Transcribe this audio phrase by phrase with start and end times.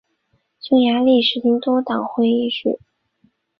[0.59, 2.79] 匈牙利实行多党议会制。